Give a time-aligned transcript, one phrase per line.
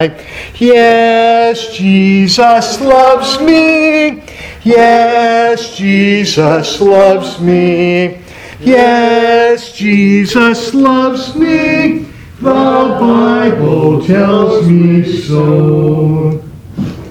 [0.00, 4.22] Yes, Jesus loves me.
[4.62, 8.22] Yes, Jesus loves me.
[8.60, 12.06] Yes, Jesus loves me.
[12.40, 12.52] The
[13.00, 16.44] Bible tells me so.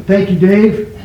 [0.06, 0.98] Thank you, Dave.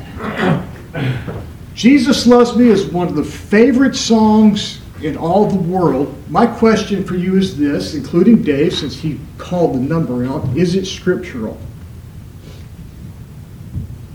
[1.74, 6.14] Jesus Loves Me is one of the favorite songs in all the world.
[6.30, 10.76] My question for you is this, including Dave, since he called the number out is
[10.76, 11.58] it scriptural?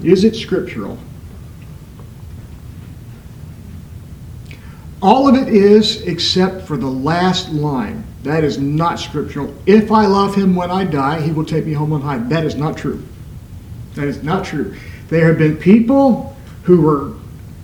[0.08, 0.98] Is it scriptural?
[5.02, 8.06] All of it is except for the last line.
[8.24, 9.54] That is not scriptural.
[9.66, 12.20] If I love him when I die, he will take me home on high.
[12.20, 13.04] That is not true.
[13.96, 14.78] That is not true.
[15.10, 17.14] There have been people who were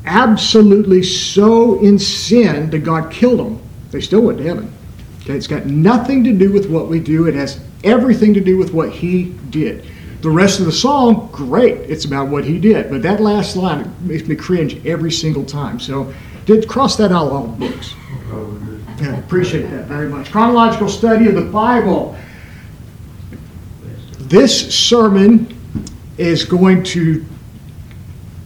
[0.03, 3.61] absolutely so in sin that God killed them.
[3.91, 4.73] They still went to heaven.
[5.21, 7.25] Okay, it's got nothing to do with what we do.
[7.25, 9.85] It has everything to do with what he did.
[10.23, 11.79] The rest of the song, great.
[11.89, 12.89] It's about what he did.
[12.89, 15.81] But that last line makes me cringe every single time.
[15.81, 16.13] So
[16.45, 17.93] did cross that out of all the books.
[19.01, 20.31] Yeah, appreciate that very much.
[20.31, 22.17] Chronological study of the Bible.
[24.17, 25.59] This sermon
[26.17, 27.25] is going to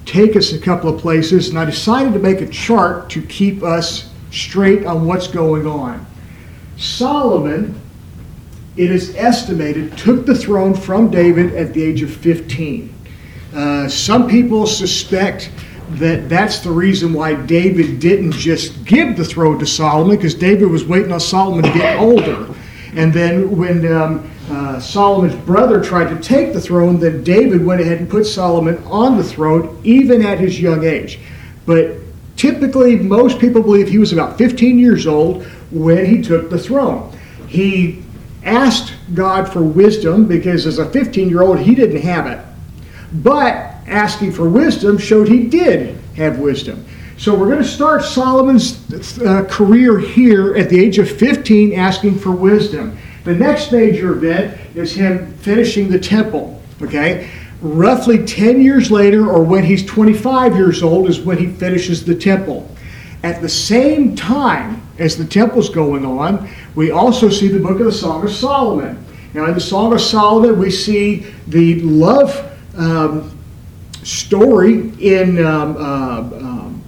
[0.06, 3.62] take us a couple of places, and I decided to make a chart to keep
[3.62, 6.04] us straight on what's going on.
[6.78, 7.80] Solomon
[8.78, 12.94] it is estimated, took the throne from David at the age of 15.
[13.54, 15.52] Uh, some people suspect
[15.92, 20.70] that that's the reason why David didn't just give the throne to Solomon, because David
[20.70, 22.54] was waiting on Solomon to get older.
[22.94, 27.82] And then when um, uh, Solomon's brother tried to take the throne, then David went
[27.82, 31.20] ahead and put Solomon on the throne, even at his young age.
[31.66, 31.96] But
[32.36, 37.18] typically, most people believe he was about 15 years old when he took the throne.
[37.48, 38.04] He
[38.48, 42.40] asked God for wisdom because as a 15 year old, he didn't have it.
[43.14, 43.54] But
[43.88, 46.86] asking for wisdom showed he did have wisdom.
[47.18, 52.20] So we're going to start Solomon's uh, career here at the age of 15 asking
[52.20, 52.98] for wisdom.
[53.24, 56.62] The next major event is him finishing the temple.
[56.82, 57.30] Okay?
[57.62, 62.16] Roughly 10 years later, or when he's 25 years old, is when he finishes the
[62.16, 62.70] temple.
[63.24, 67.86] At the same time as the temple's going on, we also see the book of
[67.86, 69.04] the Song of Solomon.
[69.34, 73.38] Now, in the Song of Solomon, we see the love um,
[74.04, 76.84] story in um, uh, um,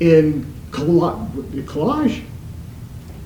[0.00, 2.22] in collage.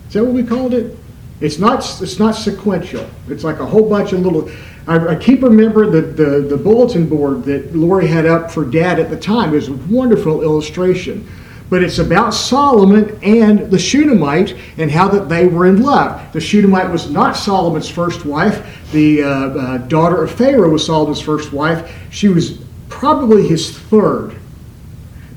[0.09, 0.97] Is that what we called it?
[1.43, 1.79] It's not.
[2.01, 3.09] It's not sequential.
[3.29, 4.51] It's like a whole bunch of little.
[4.87, 8.99] I, I keep remember the, the the bulletin board that Lori had up for Dad
[8.99, 9.51] at the time.
[9.51, 11.29] Was a wonderful illustration
[11.73, 16.31] but it's about Solomon and the Shunammite and how that they were in love.
[16.35, 18.79] The Shunammite was not Solomon's first wife.
[18.93, 21.91] The uh, uh, daughter of Pharaoh was Solomon's first wife.
[22.11, 22.59] She was
[22.91, 24.37] probably his third.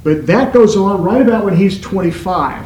[0.03, 2.65] But that goes on right about when he's 25.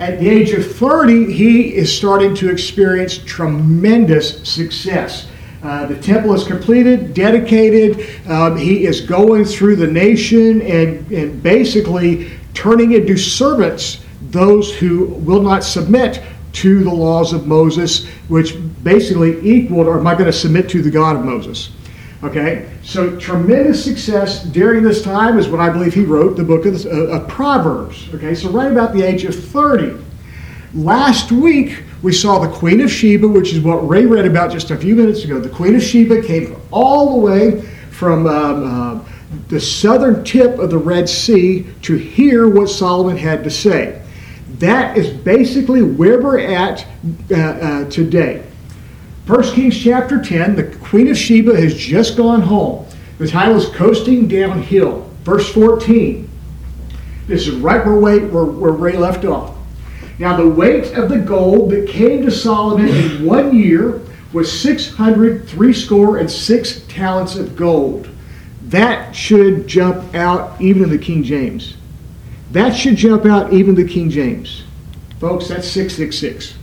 [0.00, 5.28] At the age of 30, he is starting to experience tremendous success.
[5.62, 8.08] Uh, the temple is completed, dedicated.
[8.26, 15.04] Um, he is going through the nation and, and basically turning into servants those who
[15.04, 16.22] will not submit
[16.52, 20.80] to the laws of Moses, which basically equaled, or am I going to submit to
[20.80, 21.72] the God of Moses?
[22.22, 26.66] Okay, so tremendous success during this time is when I believe he wrote the book
[26.66, 28.12] of, uh, of Proverbs.
[28.14, 29.96] Okay, so right about the age of 30.
[30.74, 34.70] Last week, we saw the Queen of Sheba, which is what Ray read about just
[34.70, 35.40] a few minutes ago.
[35.40, 39.04] The Queen of Sheba came all the way from um, uh,
[39.48, 44.02] the southern tip of the Red Sea to hear what Solomon had to say.
[44.58, 46.86] That is basically where we're at
[47.30, 48.44] uh, uh, today.
[49.30, 52.84] 1 Kings chapter 10, the Queen of Sheba has just gone home.
[53.18, 55.08] The title is Coasting Downhill.
[55.22, 56.28] Verse 14.
[57.28, 59.56] This is right where, Ray, where, where Ray left off.
[60.18, 64.02] Now, the weight of the gold that came to Solomon in one year
[64.32, 68.08] was 600 threescore and six talents of gold.
[68.64, 71.76] That should jump out even in the King James.
[72.50, 74.64] That should jump out even the King James.
[75.20, 76.56] Folks, that's 666.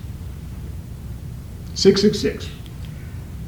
[1.74, 2.56] 666.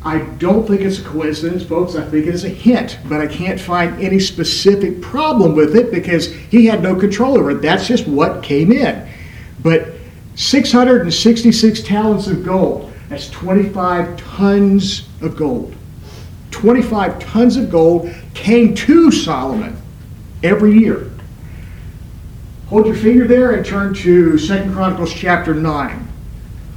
[0.03, 1.95] I don't think it's a coincidence, folks.
[1.95, 5.91] I think it is a hint, but I can't find any specific problem with it
[5.91, 7.61] because he had no control over it.
[7.61, 9.09] That's just what came in.
[9.61, 9.89] But
[10.35, 15.75] 666 talents of gold, that's 25 tons of gold.
[16.51, 19.75] 25 tons of gold came to Solomon
[20.43, 21.11] every year.
[22.67, 26.08] Hold your finger there and turn to Second Chronicles chapter 9.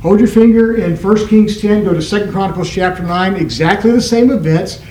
[0.02, 4.00] Hold your finger in 1 Kings 10, go to 2 Chronicles chapter 9, exactly the
[4.00, 4.82] same events.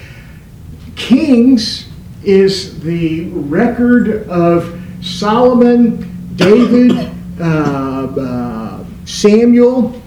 [0.95, 1.89] Kings
[2.23, 7.11] is the record of Solomon, David,
[7.41, 10.01] uh, uh, Samuel.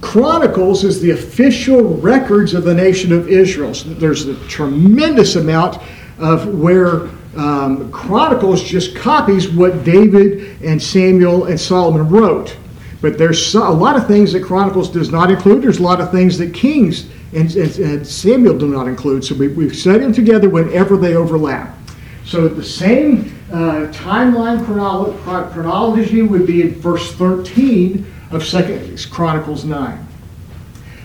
[0.00, 3.74] Chronicles is the official records of the nation of Israel.
[3.74, 5.82] So there's a tremendous amount
[6.20, 12.56] of where um, Chronicles just copies what David and Samuel and Solomon wrote.
[13.02, 15.62] But there's a lot of things that Chronicles does not include.
[15.62, 19.24] There's a lot of things that Kings and, and, and Samuel do not include.
[19.24, 21.76] So we, we've set them together whenever they overlap.
[22.24, 29.64] So the same uh, timeline chronolo- chronology would be in verse 13 of Second Chronicles
[29.64, 30.06] 9.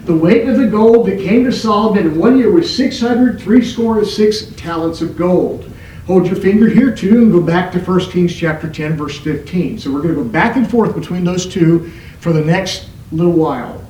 [0.05, 3.65] The weight of the gold that came to Solomon in one year was 600, three
[3.65, 5.69] score and six talents of gold.
[6.07, 9.77] Hold your finger here too and go back to 1 Kings chapter 10, verse 15.
[9.77, 13.33] So we're going to go back and forth between those two for the next little
[13.33, 13.85] while.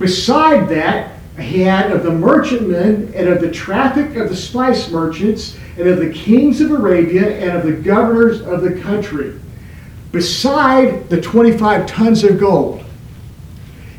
[0.00, 5.56] Beside that, he had of the merchantmen and of the traffic of the spice merchants
[5.78, 9.38] and of the kings of Arabia and of the governors of the country.
[10.10, 12.84] Beside the 25 tons of gold,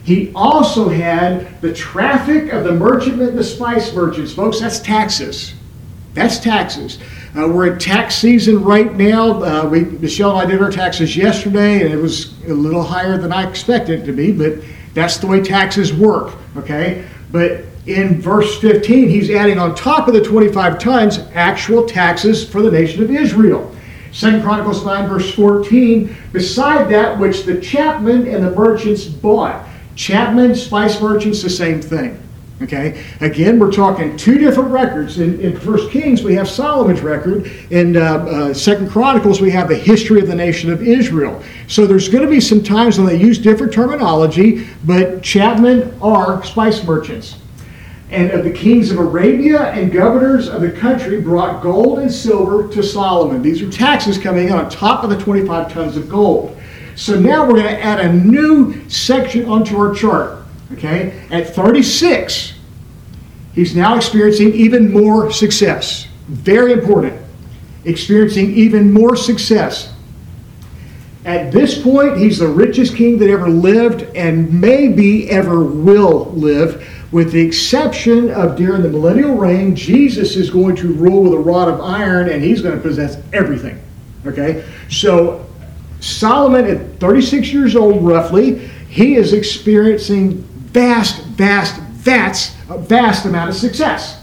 [0.04, 4.34] he also had the traffic of the merchantmen and the spice merchants.
[4.34, 5.54] Folks, that's taxes.
[6.18, 6.98] That's taxes.
[7.38, 9.44] Uh, we're in tax season right now.
[9.44, 13.20] Uh, we, Michelle and I did our taxes yesterday, and it was a little higher
[13.20, 14.64] than I expected it to be, but
[14.96, 17.08] that's the way taxes work, okay?
[17.32, 22.64] But in verse 15, he's adding on top of the 25 tons actual taxes for
[22.64, 23.76] the nation of Israel.
[24.12, 29.68] Second Chronicles 9, verse 14, beside that which the chapmen and the merchants bought.
[29.96, 32.20] Chapmen, spice merchants, the same thing.
[32.60, 35.20] Okay, again, we're talking two different records.
[35.20, 37.46] In, in First Kings, we have Solomon's record.
[37.70, 41.44] In uh, uh, Second Chronicles, we have the history of the nation of Israel.
[41.68, 46.44] So there's going to be some times when they use different terminology, but chapmen are
[46.44, 47.38] spice merchants.
[48.10, 52.68] And of the kings of Arabia and governors of the country brought gold and silver
[52.70, 53.44] to Solomon.
[53.44, 56.58] These are taxes coming in on top of the 25 tons of gold.
[56.96, 60.37] So now we're going to add a new section onto our chart.
[60.74, 61.26] Okay?
[61.32, 62.54] At 36,
[63.54, 66.08] he's now experiencing even more success.
[66.28, 67.22] Very important.
[67.86, 69.94] Experiencing even more success.
[71.28, 76.88] At this point, he's the richest king that ever lived and maybe ever will live,
[77.12, 81.38] with the exception of during the millennial reign, Jesus is going to rule with a
[81.38, 83.82] rod of iron and he's going to possess everything.
[84.26, 84.66] Okay?
[84.90, 85.46] So,
[86.00, 88.60] Solomon, at 36 years old roughly,
[88.90, 94.22] he is experiencing vast, vast, vast, a vast amount of success.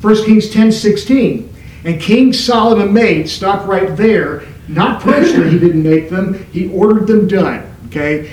[0.00, 1.54] 1 Kings 10 16.
[1.84, 7.06] And King Solomon made, stop right there, not personally, he didn't make them, he ordered
[7.06, 7.64] them done.
[7.86, 8.32] Okay?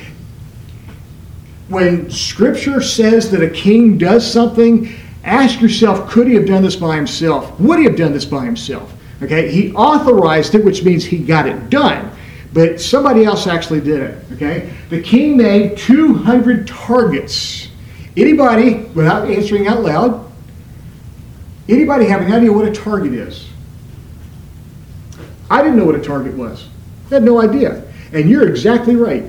[1.68, 6.76] When scripture says that a king does something, ask yourself, could he have done this
[6.76, 7.58] by himself?
[7.60, 8.92] Would he have done this by himself?
[9.22, 9.52] Okay?
[9.52, 12.13] He authorized it, which means he got it done
[12.54, 14.26] but somebody else actually did it.
[14.34, 17.68] Okay, the king made 200 targets.
[18.16, 20.32] Anybody, without answering out loud,
[21.68, 23.50] anybody have any idea what a target is?
[25.50, 26.68] I didn't know what a target was.
[27.08, 27.84] I had no idea.
[28.12, 29.24] And you're exactly right.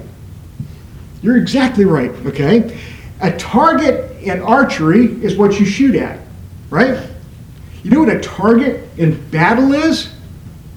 [1.23, 2.11] You're exactly right.
[2.26, 2.79] Okay,
[3.21, 6.21] a target in archery is what you shoot at,
[6.69, 7.09] right?
[7.83, 10.12] You know what a target in battle is?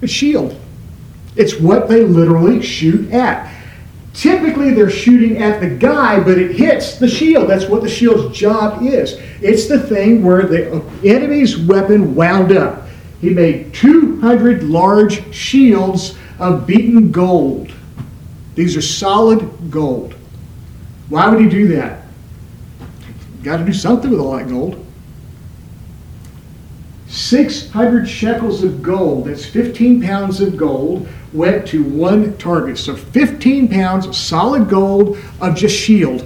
[0.00, 0.58] A shield.
[1.38, 3.54] It's what they literally shoot at.
[4.12, 7.48] Typically, they're shooting at the guy, but it hits the shield.
[7.48, 9.12] That's what the shield's job is.
[9.40, 12.88] It's the thing where the enemy's weapon wound up.
[13.20, 17.72] He made 200 large shields of beaten gold.
[18.56, 20.14] These are solid gold.
[21.08, 22.02] Why would he do that?
[23.44, 24.84] Got to do something with all that gold.
[27.06, 32.78] 600 shekels of gold, that's 15 pounds of gold, went to one target.
[32.78, 36.24] So 15 pounds solid gold of just shield.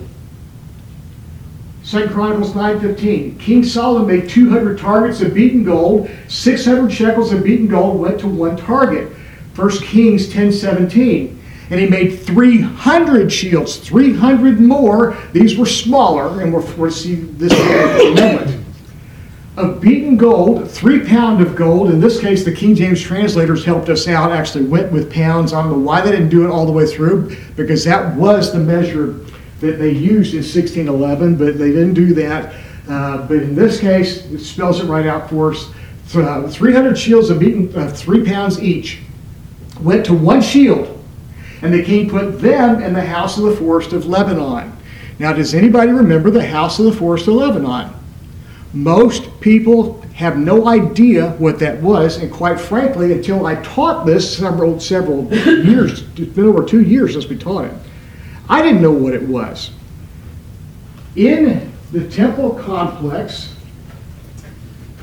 [1.82, 3.38] Second Chronicles 9:15.
[3.38, 6.08] King Solomon made 200 targets of beaten gold.
[6.28, 9.08] 600 shekels of beaten gold went to one target.
[9.56, 11.38] 1 Kings 10:17.
[11.70, 15.16] And he made 300 shields, 300 more.
[15.32, 18.61] These were smaller, and we'll, we'll see this in a moment
[19.56, 21.90] of beaten gold, three pound of gold.
[21.90, 25.52] In this case, the King James translators helped us out, actually went with pounds.
[25.52, 28.52] I don't know why they didn't do it all the way through, because that was
[28.52, 29.12] the measure
[29.60, 32.54] that they used in 1611, but they didn't do that.
[32.88, 35.70] Uh, but in this case, it spells it right out for us.
[36.14, 39.00] Uh, 300 shields of beaten, uh, three pounds each,
[39.80, 40.98] went to one shield.
[41.62, 44.76] and the king put them in the house of the forest of Lebanon.
[45.20, 47.94] Now, does anybody remember the house of the forest of Lebanon?
[48.72, 54.36] Most people have no idea what that was, and quite frankly, until I taught this
[54.36, 57.74] several several years, it's been over two years since we taught it,
[58.48, 59.70] I didn't know what it was.
[61.16, 63.54] In the temple complex,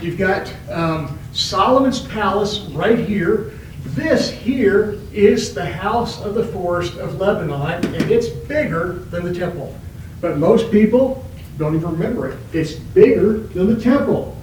[0.01, 3.53] you've got um, Solomon's palace right here.
[3.85, 9.33] This here is the house of the forest of Lebanon, and it's bigger than the
[9.33, 9.75] temple.
[10.21, 11.25] But most people
[11.59, 12.39] don't even remember it.
[12.53, 14.35] It's bigger than the temple.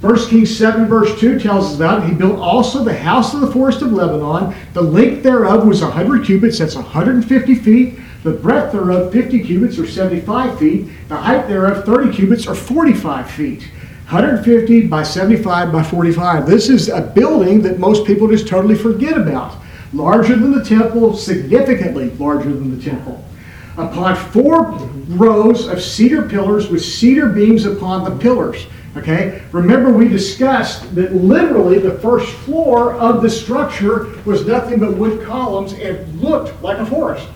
[0.00, 2.08] 1 Kings 7, verse 2 tells us about it.
[2.08, 4.52] He built also the house of the forest of Lebanon.
[4.74, 8.00] The length thereof was 100 cubits, that's 150 feet.
[8.24, 10.88] The breadth thereof 50 cubits, or 75 feet.
[11.08, 13.62] The height thereof 30 cubits, or 45 feet.
[14.10, 16.46] 150 by 75 by 45.
[16.46, 19.56] This is a building that most people just totally forget about.
[19.92, 23.21] Larger than the temple, significantly larger than the temple
[23.76, 24.72] upon four
[25.08, 28.66] rows of cedar pillars with cedar beams upon the pillars.
[28.96, 29.42] Okay?
[29.52, 35.24] Remember, we discussed that literally the first floor of the structure was nothing but wood
[35.26, 37.26] columns and looked like a forest.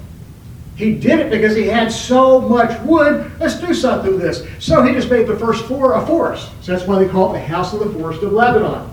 [0.77, 3.33] He did it because he had so much wood.
[3.41, 4.47] Let's do something with this.
[4.59, 6.51] So he just made the first floor a forest.
[6.61, 8.93] So that's why they call it the House of the Forest of Lebanon.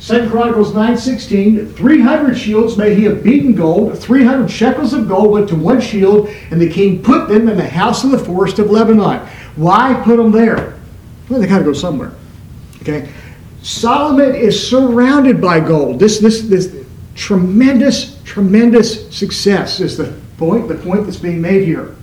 [0.00, 5.48] Second Chronicles 9:16, 300 shields may he have beaten gold, 300 shekels of gold went
[5.48, 8.70] to one shield, and the king put them in the house of the forest of
[8.70, 9.20] Lebanon.
[9.56, 10.74] Why put them there?
[11.28, 12.12] Well, they got to go somewhere.
[12.82, 13.08] Okay,
[13.62, 15.98] Solomon is surrounded by gold.
[15.98, 16.74] This this this
[17.16, 21.96] tremendous tremendous success is the point the point that's being made here.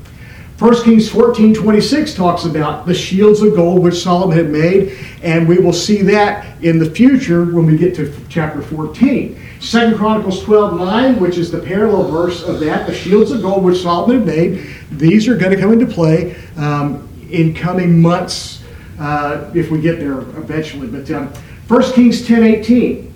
[0.59, 5.45] 1 Kings 14 26 talks about the shields of gold which Solomon had made, and
[5.45, 9.37] we will see that in the future when we get to chapter 14.
[9.59, 13.65] 2 Chronicles 12 9, which is the parallel verse of that, the shields of gold
[13.65, 18.63] which Solomon had made, these are going to come into play um, in coming months
[18.97, 20.87] uh, if we get there eventually.
[20.87, 21.27] But um,
[21.67, 23.13] 1 Kings 10 18.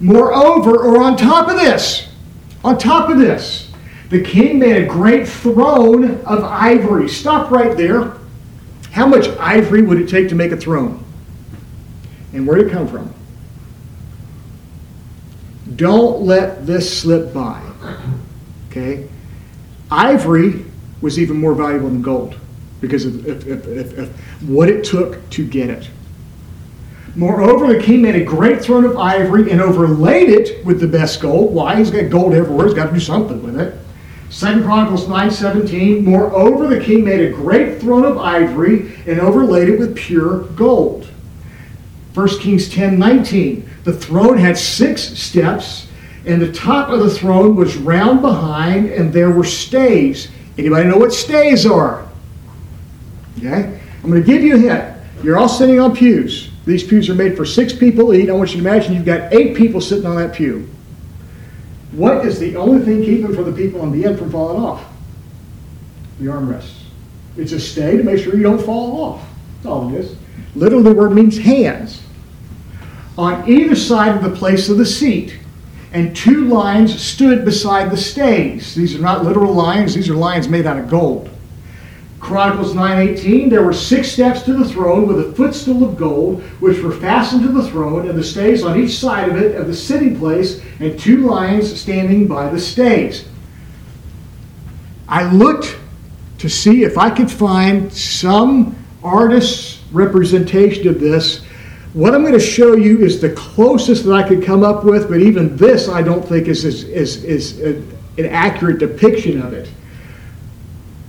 [0.00, 2.08] Moreover, or on top of this,
[2.64, 3.69] on top of this,
[4.10, 7.08] the king made a great throne of ivory.
[7.08, 8.12] Stop right there.
[8.90, 11.04] How much ivory would it take to make a throne?
[12.32, 13.14] And where did it come from?
[15.76, 17.62] Don't let this slip by.
[18.68, 19.08] Okay?
[19.92, 20.64] Ivory
[21.00, 22.36] was even more valuable than gold
[22.80, 25.88] because of, of, what it took to get it.
[27.14, 31.20] Moreover, the king made a great throne of ivory and overlaid it with the best
[31.20, 31.54] gold.
[31.54, 31.76] Why?
[31.76, 32.66] He's got gold everywhere.
[32.66, 33.76] He's got to do something with it.
[34.30, 36.04] Second Chronicles 9:17.
[36.04, 41.08] Moreover, the king made a great throne of ivory and overlaid it with pure gold.
[42.14, 43.64] 1 Kings 10:19.
[43.82, 45.88] The throne had six steps,
[46.24, 50.28] and the top of the throne was round behind, and there were stays.
[50.56, 52.02] Anybody know what stays are?
[53.38, 53.80] Okay?
[54.04, 54.84] I'm going to give you a hint.
[55.24, 56.50] You're all sitting on pews.
[56.66, 58.28] These pews are made for six people each.
[58.28, 60.68] I want you to imagine you've got eight people sitting on that pew.
[61.92, 64.84] What is the only thing keeping for the people on the end from falling off?
[66.20, 66.84] The armrests.
[67.36, 69.28] It's a stay to make sure you don't fall off.
[69.56, 70.16] That's all it is.
[70.54, 72.02] Literally, the word means hands.
[73.18, 75.38] On either side of the place of the seat,
[75.92, 78.74] and two lions stood beside the stays.
[78.74, 81.28] These are not literal lions, these are lions made out of gold.
[82.20, 86.80] Chronicles 9:18 there were six steps to the throne with a footstool of gold which
[86.80, 89.74] were fastened to the throne and the stays on each side of it of the
[89.74, 93.24] sitting place and two lions standing by the stays.
[95.08, 95.76] I looked
[96.38, 101.42] to see if I could find some artist's representation of this.
[101.94, 105.08] What I'm going to show you is the closest that I could come up with,
[105.08, 107.58] but even this I don't think is, is, is, is
[108.18, 109.68] an accurate depiction of it.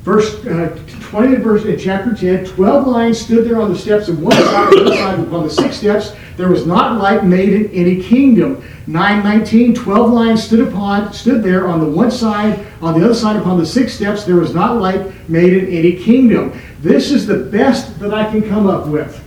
[0.02, 4.20] Verse uh, 20 verse in chapter 10, 12 lions stood there on the steps of
[4.20, 6.14] one side, one side upon the six steps.
[6.38, 8.64] There was not light made in any kingdom.
[8.88, 13.36] 919, 12 lions stood upon, stood there on the one side, on the other side
[13.36, 14.24] upon the six steps.
[14.24, 16.60] There was not light made in any kingdom.
[16.80, 19.24] This is the best that I can come up with.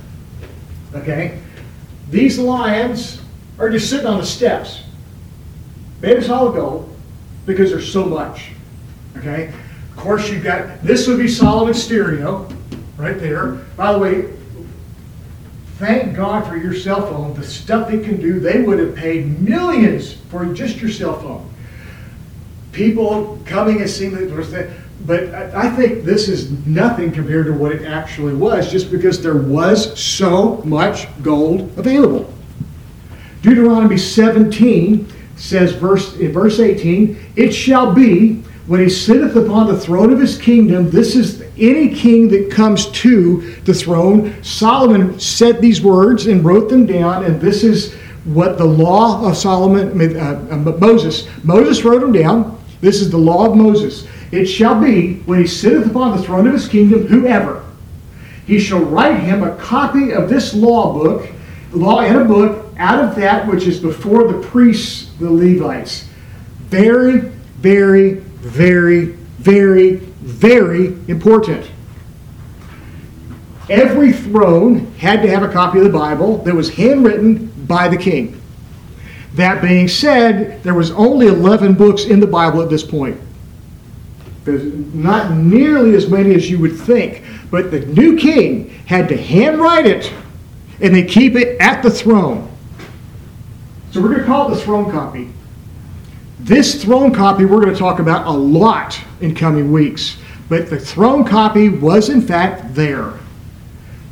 [0.93, 1.40] Okay?
[2.11, 3.21] These lions
[3.61, 4.83] are just sitting on the steps.
[6.00, 6.97] Made of solid gold
[7.47, 8.50] because there's so much.
[9.19, 9.52] Okay?
[10.04, 12.46] Course, you've got, this would be Solomon's stereo,
[12.99, 13.52] right there.
[13.75, 14.28] By the way,
[15.78, 17.32] thank God for your cell phone.
[17.32, 21.50] The stuff it can do, they would have paid millions for just your cell phone.
[22.73, 24.70] People coming and seeing it,
[25.06, 29.38] but I think this is nothing compared to what it actually was, just because there
[29.38, 32.30] was so much gold available.
[33.40, 39.78] Deuteronomy 17 says verse in verse 18, it shall be when he sitteth upon the
[39.78, 44.42] throne of his kingdom, this is any king that comes to the throne.
[44.42, 47.94] Solomon said these words and wrote them down, and this is
[48.25, 52.59] what the law of Solomon, uh, uh, Moses, Moses wrote them down.
[52.80, 54.06] This is the law of Moses.
[54.33, 57.64] It shall be when he sitteth upon the throne of his kingdom, whoever,
[58.47, 61.28] he shall write him a copy of this law book,
[61.73, 66.09] law in a book, out of that which is before the priests, the Levites.
[66.68, 67.21] Very,
[67.59, 69.06] very, very,
[69.38, 71.70] very, very important.
[73.70, 77.96] Every throne had to have a copy of the Bible that was handwritten by the
[77.96, 78.40] king.
[79.34, 83.18] That being said, there was only 11 books in the Bible at this point.
[84.44, 89.16] There's not nearly as many as you would think, but the new king had to
[89.16, 90.12] handwrite it
[90.80, 92.50] and they keep it at the throne.
[93.90, 95.30] So we're going to call it the throne copy.
[96.44, 100.18] This throne copy we're going to talk about a lot in coming weeks,
[100.50, 103.14] but the throne copy was in fact there.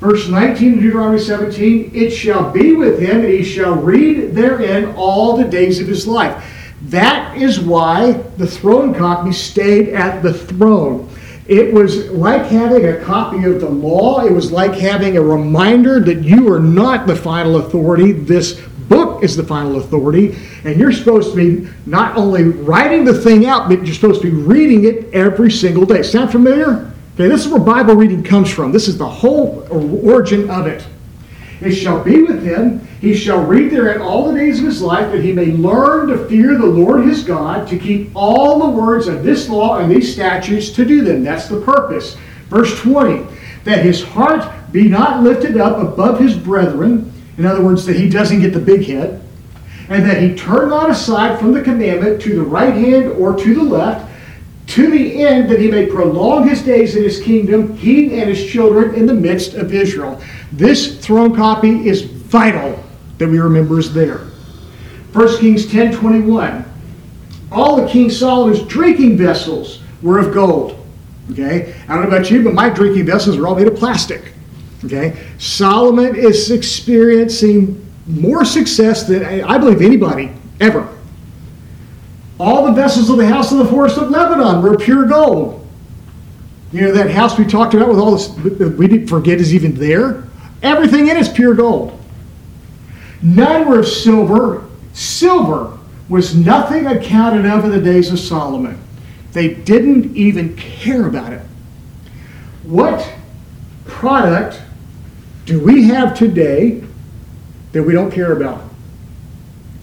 [0.01, 4.95] Verse 19 of Deuteronomy 17 It shall be with him, and he shall read therein
[4.97, 6.43] all the days of his life.
[6.85, 11.11] That is why the throne copy stayed at the throne.
[11.49, 14.25] It was like having a copy of the law.
[14.25, 18.13] It was like having a reminder that you are not the final authority.
[18.13, 18.59] This
[18.93, 20.37] book is the final authority.
[20.65, 24.31] And you're supposed to be not only writing the thing out, but you're supposed to
[24.31, 26.03] be reading it every single day.
[26.03, 26.93] Sound familiar?
[27.15, 28.73] Okay, this is where Bible reading comes from.
[28.73, 29.67] This is the whole
[30.05, 30.85] origin of it.
[31.61, 35.13] It shall be with him, he shall read therein all the days of his life,
[35.13, 39.07] that he may learn to fear the Lord his God, to keep all the words
[39.07, 41.23] of this law and these statutes to do them.
[41.23, 42.17] That's the purpose.
[42.49, 43.27] Verse 20,
[43.65, 48.09] that his heart be not lifted up above his brethren, in other words, that he
[48.09, 49.23] doesn't get the big head,
[49.89, 53.55] and that he turn not aside from the commandment to the right hand or to
[53.55, 54.11] the left,
[54.69, 58.47] to the end that he may prolong his days in his kingdom, he and his
[58.51, 60.21] children in the midst of Israel.
[60.53, 62.83] This throne copy is vital
[63.19, 64.19] that we remember is there.
[65.13, 66.65] 1 Kings 10 21.
[67.51, 70.79] All the King Solomon's drinking vessels were of gold.
[71.31, 71.75] Okay?
[71.87, 74.33] I don't know about you, but my drinking vessels are all made of plastic.
[74.85, 75.17] Okay?
[75.39, 80.89] Solomon is experiencing more success than I believe anybody ever
[82.43, 85.65] all the vessels of the house of the forest of Lebanon were pure gold.
[86.73, 89.55] You know, that house we talked about with all this, uh, we didn't forget is
[89.55, 90.25] even there.
[90.63, 91.99] Everything in it is pure gold.
[93.23, 94.69] None were of silver.
[94.93, 98.77] Silver was nothing accounted of in the days of Solomon.
[99.33, 101.43] They didn't even care about it.
[102.65, 103.09] What
[103.85, 104.61] product
[105.53, 106.83] do we have today
[107.73, 108.65] that we don't care about?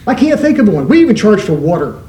[0.08, 0.88] I can't think of one.
[0.88, 2.02] We even charge for water.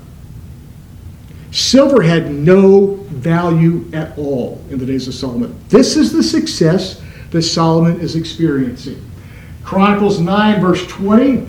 [1.50, 5.54] Silver had no value at all in the days of Solomon.
[5.68, 9.04] This is the success that Solomon is experiencing.
[9.62, 11.46] Chronicles 9, verse 20.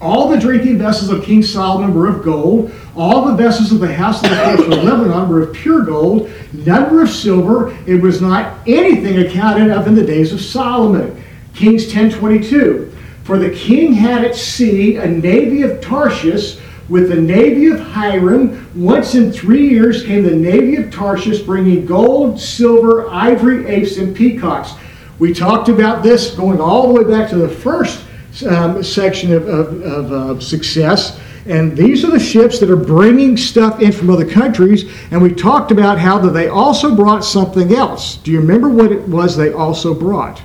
[0.00, 2.72] All the drinking vessels of King Solomon were of gold.
[2.94, 6.30] All the vessels of the house of the forest of Lebanon were of pure gold.
[6.52, 7.76] None were of silver.
[7.84, 11.21] It was not anything accounted of in the days of Solomon.
[11.54, 12.88] Kings 10:22.
[13.24, 16.56] For the king had at sea a navy of Tarshish
[16.88, 21.86] with the navy of Hiram, once in three years came the navy of Tarshish bringing
[21.86, 24.72] gold, silver, ivory, apes, and peacocks.
[25.18, 28.04] We talked about this going all the way back to the first
[28.46, 31.18] um, section of, of, of uh, success.
[31.46, 34.90] And these are the ships that are bringing stuff in from other countries.
[35.10, 38.16] And we talked about how that they also brought something else.
[38.16, 40.42] Do you remember what it was they also brought?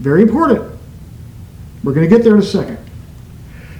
[0.00, 0.78] Very important.
[1.82, 2.78] We're going to get there in a second.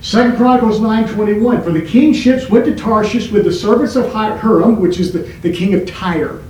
[0.00, 4.80] Second Chronicles 9.21, For the king's ships went to Tarshish with the servants of Hiram,
[4.80, 6.40] which is the, the king of Tyre.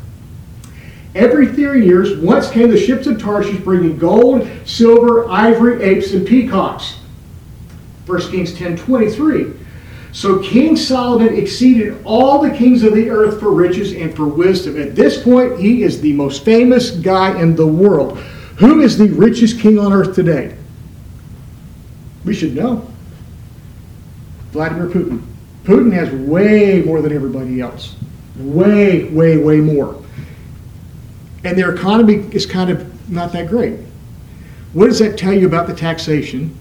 [1.15, 6.27] Every three years, once came the ships of Tarshish bringing gold, silver, ivory, apes, and
[6.27, 6.99] peacocks.
[8.07, 9.57] 1 Kings 10.23,
[10.13, 14.81] So King Solomon exceeded all the kings of the earth for riches and for wisdom.
[14.81, 18.19] At this point, he is the most famous guy in the world.
[18.59, 20.57] Who is the richest king on earth today?
[22.25, 22.89] We should know.
[24.51, 25.23] Vladimir Putin.
[25.63, 27.95] Putin has way more than everybody else.
[28.37, 30.03] Way, way, way more.
[31.45, 33.79] And their economy is kind of not that great.
[34.73, 36.57] What does that tell you about the taxation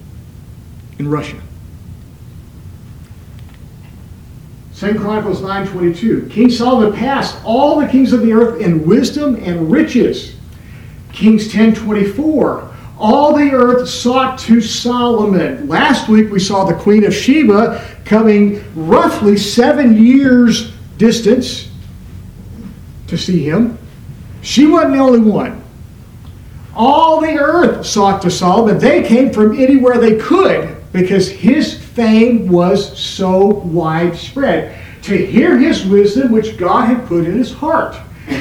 [0.98, 1.40] in Russia?
[4.72, 6.30] Second Chronicles 9.22.
[6.30, 10.37] King Solomon passed all the kings of the earth in wisdom and riches.
[11.12, 12.74] Kings 10.24.
[12.98, 15.68] All the earth sought to Solomon.
[15.68, 21.70] Last week we saw the Queen of Sheba coming roughly seven years distance
[23.06, 23.78] to see him.
[24.42, 25.62] She wasn't the only one.
[26.74, 28.78] All the earth sought to Solomon.
[28.78, 34.76] They came from anywhere they could because his fame was so widespread.
[35.02, 37.96] To hear his wisdom, which God had put in his heart.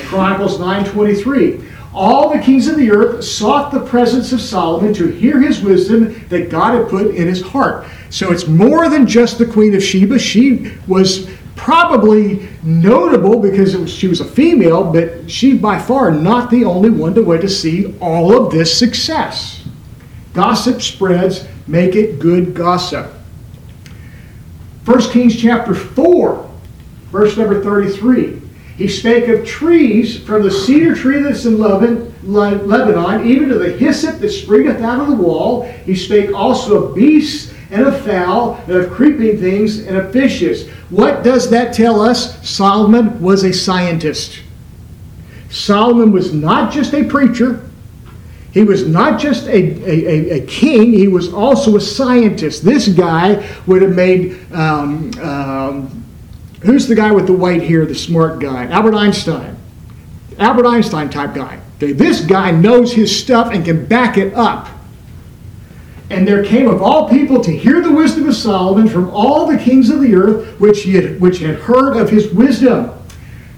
[0.06, 1.63] Chronicles 9:23.
[1.97, 6.23] All the kings of the earth sought the presence of Solomon to hear his wisdom
[6.29, 7.88] that God had put in his heart.
[8.12, 10.19] So it's more than just the Queen of Sheba.
[10.19, 16.51] She was probably notable because was, she was a female, but she by far not
[16.51, 19.67] the only one to wait to see all of this success.
[20.33, 23.12] Gossip spreads, make it good gossip.
[24.86, 26.47] 1 Kings chapter 4,
[27.10, 28.46] verse number 33.
[28.78, 34.20] He spake of trees from the cedar tree that's in Lebanon, even to the hyssop
[34.20, 35.63] that springeth out of the wall.
[35.63, 40.70] He spake also of beasts and of fowl, and of creeping things, and of fishes.
[40.90, 42.48] What does that tell us?
[42.48, 44.40] Solomon was a scientist.
[45.50, 47.68] Solomon was not just a preacher,
[48.54, 52.63] he was not just a, a, a, king, he was also a scientist.
[52.63, 56.04] This guy would have made, um, um,
[56.62, 58.65] who's the guy with the white hair, the smart guy?
[58.67, 59.58] Albert Einstein.
[60.39, 61.60] Albert Einstein type guy.
[61.78, 64.67] Okay, this guy knows his stuff and can back it up.
[66.10, 69.58] And there came of all people to hear the wisdom of Solomon from all the
[69.58, 72.91] kings of the earth, which, he had, which had heard of his wisdom.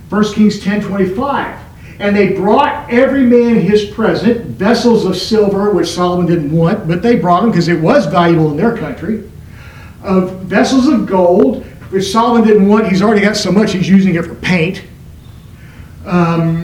[0.09, 1.59] 1 Kings 10 25.
[1.99, 7.01] And they brought every man his present, vessels of silver, which Solomon didn't want, but
[7.01, 9.29] they brought them because it was valuable in their country,
[10.01, 12.87] of vessels of gold, which Solomon didn't want.
[12.87, 14.83] He's already got so much, he's using it for paint.
[16.05, 16.63] Um,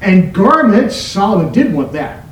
[0.00, 2.24] and garments, Solomon did want that.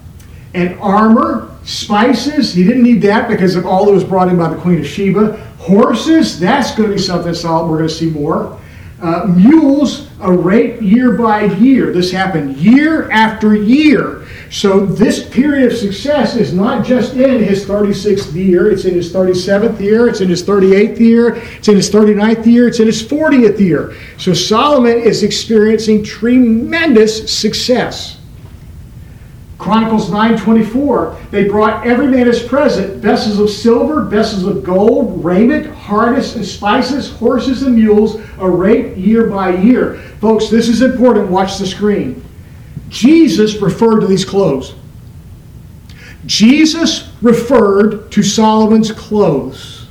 [0.54, 4.48] And armor, Spices, he didn't need that because of all that was brought in by
[4.48, 5.36] the Queen of Sheba.
[5.58, 8.60] Horses, that's going to be something Solomon, We're going to see more.
[9.02, 11.92] Uh, mules, a rate year by year.
[11.92, 14.25] This happened year after year.
[14.50, 19.12] So this period of success is not just in his 36th year, it's in his
[19.12, 23.02] 37th year, it's in his 38th year, it's in his 39th year, it's in his
[23.02, 23.94] 40th year.
[24.18, 28.18] So Solomon is experiencing tremendous success.
[29.58, 35.66] Chronicles 9:24, they brought every man his present, vessels of silver, vessels of gold, raiment,
[35.74, 39.98] harness and spices, horses and mules, a rate year by year.
[40.20, 41.30] Folks, this is important.
[41.30, 42.22] Watch the screen.
[42.88, 44.74] Jesus referred to these clothes.
[46.26, 49.86] Jesus referred to Solomon's clothes.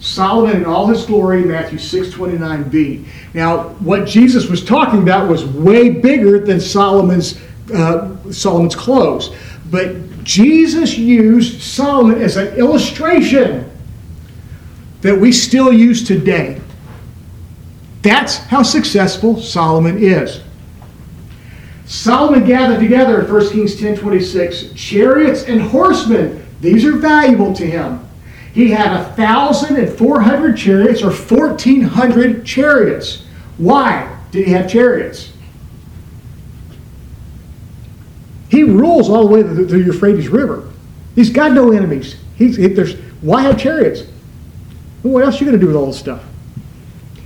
[0.00, 3.04] Solomon in all his glory, Matthew 6:29b.
[3.34, 7.38] Now, what Jesus was talking about was way bigger than Solomon's
[7.72, 9.34] uh, Solomon's clothes.
[9.70, 13.70] But Jesus used Solomon as an illustration
[15.02, 16.60] that we still use today.
[18.02, 20.40] That's how successful Solomon is.
[21.92, 26.42] Solomon gathered together in 1 Kings 10 26 chariots and horsemen.
[26.62, 28.08] These are valuable to him.
[28.54, 33.26] He had a thousand and four hundred chariots or fourteen hundred chariots.
[33.58, 35.32] Why did he have chariots?
[38.48, 40.70] He rules all the way to the Euphrates River.
[41.14, 42.16] He's got no enemies.
[42.36, 44.04] He's, he, there's, why have chariots?
[45.02, 46.24] What else are you going to do with all this stuff?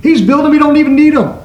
[0.03, 1.39] He's building, we don't even need them.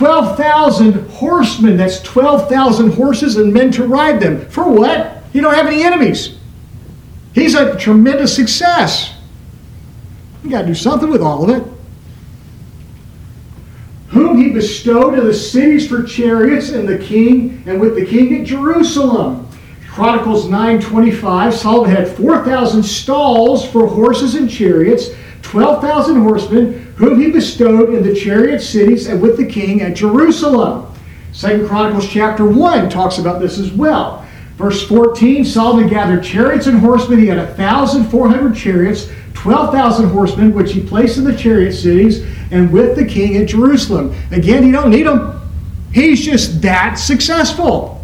[0.00, 4.48] 12,000 horsemen, that's 12,000 horses and men to ride them.
[4.48, 5.22] For what?
[5.34, 6.38] You don't have any enemies.
[7.34, 9.12] He's a tremendous success.
[10.42, 11.70] You got to do something with all of it
[14.08, 18.40] whom he bestowed in the cities for chariots and the king and with the king
[18.40, 19.46] at Jerusalem.
[19.90, 25.10] Chronicles 9:25 Solomon had 4,000 stalls for horses and chariots,
[25.50, 30.86] 12,000 horsemen whom he bestowed in the chariot cities and with the king at Jerusalem.
[31.32, 34.24] Second Chronicles chapter 1 talks about this as well.
[34.54, 37.18] Verse 14 Solomon gathered chariots and horsemen.
[37.18, 42.94] He had 1,400 chariots, 12,000 horsemen, which he placed in the chariot cities and with
[42.94, 44.14] the king at Jerusalem.
[44.30, 45.40] Again, you don't need them.
[45.92, 47.99] He's just that successful.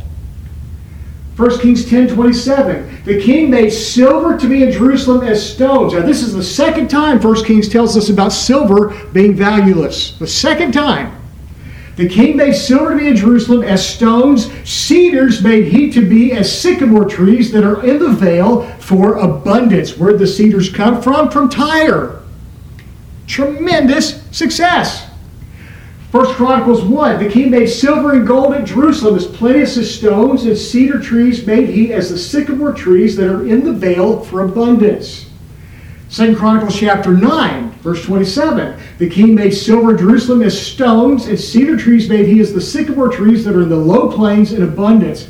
[1.36, 3.02] 1 Kings 10 27.
[3.04, 5.92] The king made silver to be in Jerusalem as stones.
[5.92, 10.16] Now, this is the second time 1 Kings tells us about silver being valueless.
[10.18, 11.12] The second time.
[11.96, 14.50] The king made silver to be in Jerusalem as stones.
[14.68, 19.96] Cedars made he to be as sycamore trees that are in the vale for abundance.
[19.96, 21.30] Where the cedars come from?
[21.30, 22.22] From Tyre.
[23.26, 25.10] Tremendous success.
[26.10, 30.44] First Chronicles 1, the king made silver and gold at Jerusalem as plenteous as stones,
[30.44, 34.42] and cedar trees made he as the sycamore trees that are in the vale for
[34.42, 35.28] abundance.
[36.08, 38.80] Second Chronicles chapter 9, verse 27.
[38.98, 42.60] The king made silver in Jerusalem as stones, and cedar trees made he as the
[42.60, 45.28] sycamore trees that are in the low plains in abundance.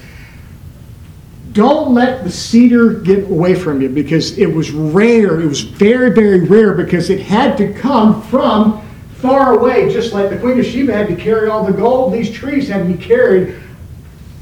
[1.52, 5.40] Don't let the cedar get away from you because it was rare.
[5.40, 8.85] It was very, very rare because it had to come from
[9.20, 12.12] far away, just like the Queen of Sheba had to carry all the gold.
[12.12, 13.60] These trees had to be carried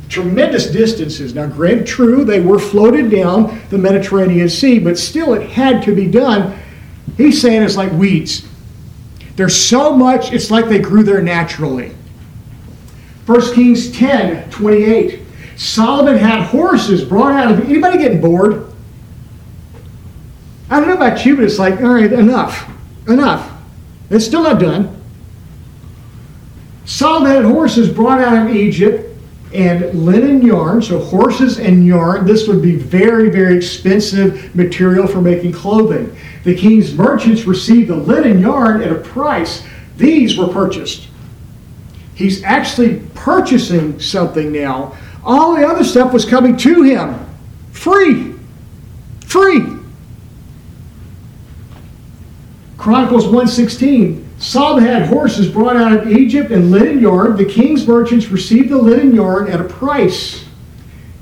[0.08, 1.34] tremendous distances.
[1.34, 5.94] Now, granted, true, they were floated down the Mediterranean Sea, but still it had to
[5.94, 6.58] be done.
[7.16, 8.46] He's saying it's like weeds.
[9.36, 11.94] There's so much, it's like they grew there naturally.
[13.26, 15.20] 1 Kings 10 28.
[15.56, 17.60] Solomon had horses brought out of.
[17.68, 18.72] Anybody getting bored?
[20.68, 22.68] I don't know about you, but it's like, all right, enough.
[23.08, 23.53] Enough.
[24.10, 25.00] It's still not done.
[26.84, 29.10] Solomon had horses brought out of Egypt
[29.54, 32.26] and linen yarn, so horses and yarn.
[32.26, 36.14] This would be very, very expensive material for making clothing.
[36.42, 39.64] The king's merchants received the linen yarn at a price.
[39.96, 41.08] These were purchased.
[42.14, 44.96] He's actually purchasing something now.
[45.24, 47.18] All the other stuff was coming to him
[47.72, 48.34] free.
[49.26, 49.73] Free.
[52.84, 54.28] Chronicles 116.
[54.38, 57.34] Solomon had horses brought out of Egypt and linen yarn.
[57.34, 60.44] The king's merchants received the linen yarn at a price.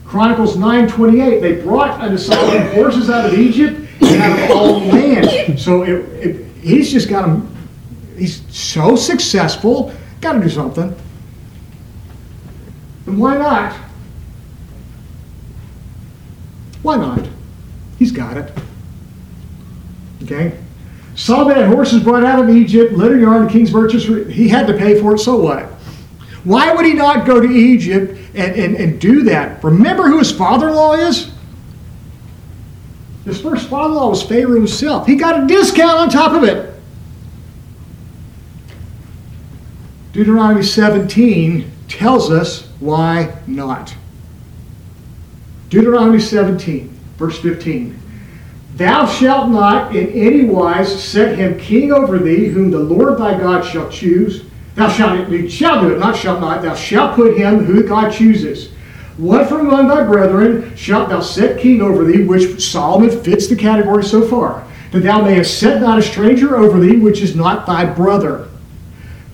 [0.05, 1.41] Chronicles 9:28.
[1.41, 5.57] They brought unto Solomon horses out of Egypt and out of all land.
[5.57, 7.57] So it, it, he's just got them.
[8.19, 9.95] He's so successful.
[10.21, 10.93] Got to do something.
[13.07, 13.73] And why not?
[16.83, 17.25] Why not?
[18.01, 18.53] He's got it.
[20.25, 20.59] Okay?
[21.15, 24.75] Solomon had horses brought out of Egypt, linen yarn, the king's merchants, he had to
[24.75, 25.65] pay for it, so what?
[26.45, 29.63] Why would he not go to Egypt and, and, and do that?
[29.63, 31.31] Remember who his father in law is?
[33.25, 35.07] His first father in law was Pharaoh himself.
[35.07, 36.73] He got a discount on top of it.
[40.13, 43.95] Deuteronomy 17 tells us why not.
[45.71, 48.02] Deuteronomy 17, verse 15.
[48.75, 53.39] Thou shalt not in any wise set him king over thee, whom the Lord thy
[53.39, 54.45] God shall choose.
[54.75, 56.63] Thou shalt, you shall do it, not shalt not.
[56.63, 58.73] Thou shalt put him who God chooses.
[59.19, 63.57] One from among thy brethren shalt thou set king over thee, which Solomon fits the
[63.57, 67.67] category so far, that thou mayest set not a stranger over thee, which is not
[67.67, 68.49] thy brother.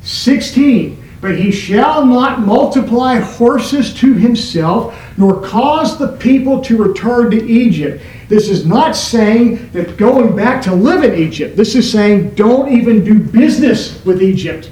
[0.03, 1.08] 16.
[1.21, 7.45] But he shall not multiply horses to himself, nor cause the people to return to
[7.45, 8.05] Egypt.
[8.29, 11.57] This is not saying that going back to live in Egypt.
[11.57, 14.71] This is saying don't even do business with Egypt.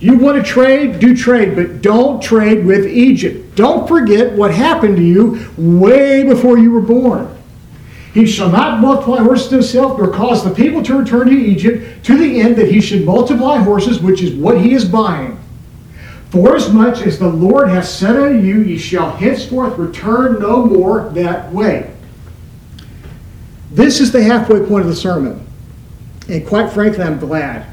[0.00, 3.56] You want to trade, do trade, but don't trade with Egypt.
[3.56, 7.34] Don't forget what happened to you way before you were born.
[8.14, 12.04] He shall not multiply horses to himself, nor cause the people to return to Egypt,
[12.04, 15.37] to the end that he should multiply horses, which is what he is buying.
[16.30, 21.50] Forasmuch as the Lord hath said unto you, ye shall henceforth return no more that
[21.52, 21.94] way.
[23.70, 25.46] This is the halfway point of the sermon.
[26.28, 27.66] And quite frankly, I'm glad.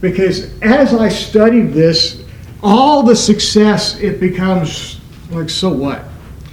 [0.00, 2.24] Because as I studied this,
[2.62, 6.04] all the success, it becomes like, so what?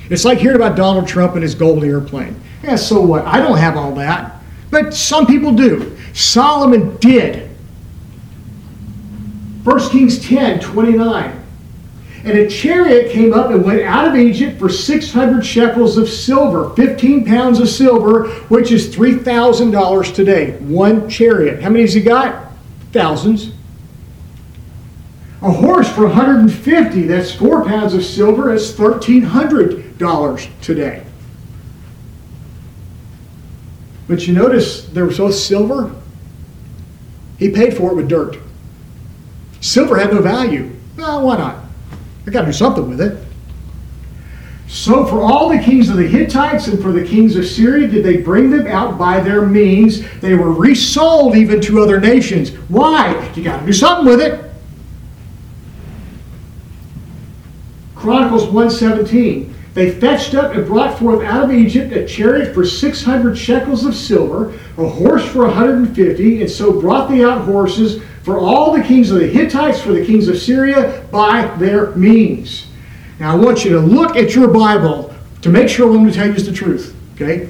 [0.09, 2.39] It's like hearing about Donald Trump and his golden airplane.
[2.63, 3.25] Yeah, so what?
[3.25, 4.35] I don't have all that.
[4.69, 5.97] But some people do.
[6.13, 7.49] Solomon did.
[9.63, 11.38] 1 Kings 10 29.
[12.25, 16.71] And a chariot came up and went out of Egypt for 600 shekels of silver,
[16.75, 20.51] 15 pounds of silver, which is $3,000 today.
[20.59, 21.61] One chariot.
[21.61, 22.51] How many has he got?
[22.91, 23.51] Thousands.
[25.41, 31.05] A horse for 150, that's four pounds of silver, is $1,300 today.
[34.09, 35.95] But you notice there was both silver.
[37.37, 38.37] He paid for it with dirt.
[39.61, 40.75] Silver had no value.
[40.97, 41.58] Well, why not?
[42.29, 43.25] I got to do something with it.
[44.67, 48.05] So, for all the kings of the Hittites and for the kings of Syria, did
[48.05, 50.03] they bring them out by their means?
[50.19, 52.51] They were resold even to other nations.
[52.69, 53.33] Why?
[53.33, 54.45] You got to do something with it.
[57.95, 59.55] Chronicles 117.
[59.79, 63.95] They fetched up and brought forth out of Egypt a chariot for 600 shekels of
[63.95, 69.09] silver, a horse for 150, and so brought they out horses for all the kings
[69.09, 72.67] of the Hittites, for the kings of Syria, by their means.
[73.21, 76.13] Now, I want you to look at your Bible to make sure I'm going to
[76.13, 76.93] tell you is the truth.
[77.15, 77.47] Okay?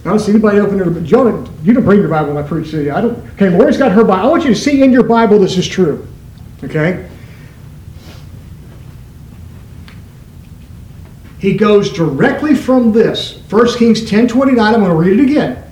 [0.00, 2.72] I don't see anybody open their Jonah, you don't bring your Bible when I preach
[2.72, 2.92] to you.
[2.92, 3.16] I don't.
[3.34, 4.26] Okay, Lori's got her Bible.
[4.26, 6.08] I want you to see in your Bible this is true.
[6.64, 7.08] Okay?
[11.38, 13.40] He goes directly from this.
[13.50, 15.62] 1 Kings 10:29, I'm going to read it again.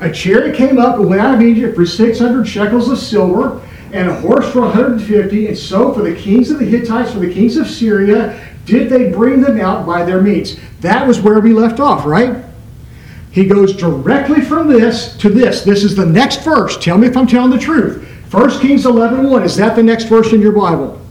[0.00, 3.60] A chariot came up and went out of Egypt for 600 shekels of silver,
[3.92, 7.32] and a horse for 150, and so for the kings of the Hittites, for the
[7.32, 10.56] kings of Syria, did they bring them out by their means.
[10.80, 12.44] That was where we left off, right?
[13.30, 15.62] He goes directly from this to this.
[15.62, 16.78] This is the next verse.
[16.78, 18.06] Tell me if I'm telling the truth.
[18.30, 19.42] 1 Kings 11 1.
[19.42, 21.01] Is that the next verse in your Bible?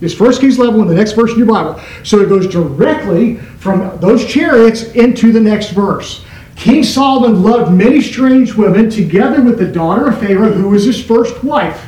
[0.00, 1.80] Is 1 Kings 11 1 the next verse in your Bible?
[2.04, 6.24] So it goes directly from those chariots into the next verse.
[6.56, 11.02] King Solomon loved many strange women together with the daughter of Pharaoh, who was his
[11.02, 11.86] first wife.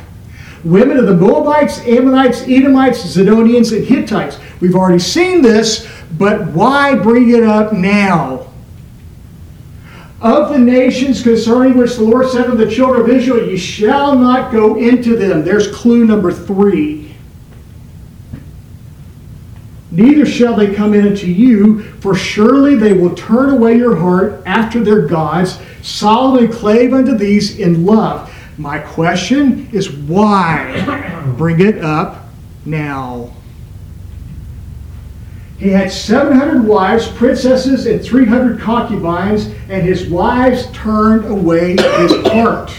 [0.63, 4.39] Women of the Moabites, Ammonites, Edomites, Zidonians, and Hittites.
[4.61, 8.47] We've already seen this, but why bring it up now?
[10.21, 14.17] Of the nations concerning which the Lord said to the children of Israel, You shall
[14.17, 15.43] not go into them.
[15.43, 17.02] There's clue number three
[19.93, 24.41] neither shall they come in unto you, for surely they will turn away your heart
[24.45, 25.59] after their gods.
[25.81, 28.33] Solomon clave unto these in love.
[28.57, 32.25] My question is why bring it up
[32.65, 33.31] now?
[35.57, 42.73] He had 700 wives, princesses, and 300 concubines, and his wives turned away his heart.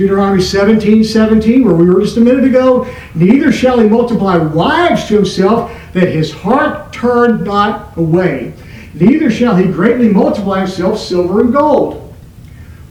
[0.00, 5.06] Deuteronomy 17 17, where we were just a minute ago, neither shall he multiply wives
[5.06, 8.54] to himself, that his heart turn not away.
[8.94, 12.14] Neither shall he greatly multiply himself silver and gold.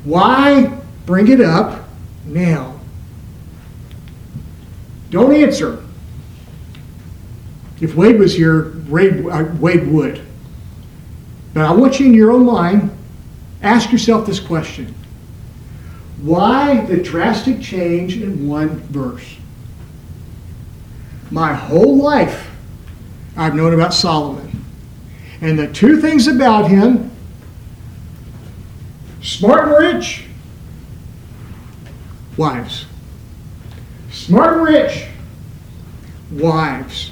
[0.03, 0.71] Why
[1.07, 1.89] bring it up
[2.25, 2.79] now?
[5.09, 5.83] Don't answer.
[7.81, 10.21] If Wade was here, Wade, uh, Wade would.
[11.55, 12.95] But I want you in your own mind,
[13.63, 14.93] ask yourself this question
[16.21, 19.37] Why the drastic change in one verse?
[21.31, 22.49] My whole life,
[23.37, 24.65] I've known about Solomon.
[25.41, 27.11] And the two things about him
[29.21, 30.25] smart and rich,
[32.35, 32.85] wives.
[34.11, 35.07] Smart and rich,
[36.31, 37.11] wives.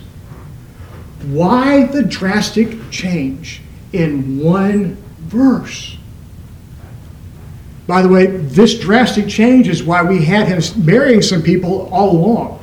[1.27, 3.61] Why the drastic change
[3.93, 5.96] in one verse?
[7.87, 12.11] By the way, this drastic change is why we had him marrying some people all
[12.11, 12.59] along.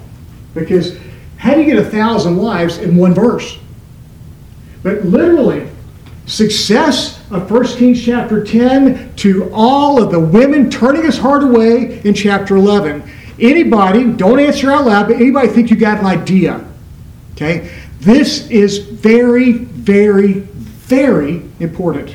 [0.55, 0.99] Because
[1.39, 3.59] how do you get a thousand wives in one verse?
[4.83, 5.67] But literally,
[6.27, 12.03] success of 1 Kings chapter 10 to all of the women turning his heart away
[12.03, 13.03] in chapter 11.
[13.41, 16.65] Anybody, don't answer out loud, but anybody think you got an idea?
[17.33, 17.71] Okay?
[18.01, 22.15] This is very, very, very important.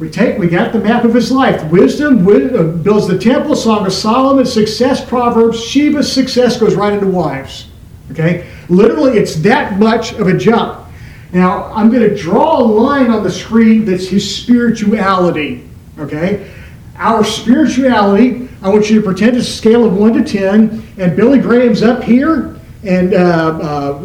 [0.00, 1.62] We take, we got the map of his life.
[1.70, 7.06] Wisdom uh, builds the temple, Song of Solomon, success, Proverbs, Sheba's success goes right into
[7.06, 7.68] wives.
[8.10, 8.50] Okay?
[8.70, 10.86] Literally, it's that much of a jump.
[11.34, 15.68] Now, I'm going to draw a line on the screen that's his spirituality.
[15.98, 16.50] Okay?
[16.96, 21.14] Our spirituality, I want you to pretend it's a scale of 1 to 10, and
[21.14, 23.18] Billy Graham's up here, and uh,
[23.62, 23.98] uh,